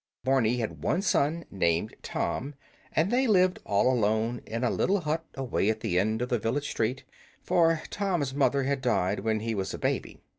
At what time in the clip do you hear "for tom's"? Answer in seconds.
7.43-8.33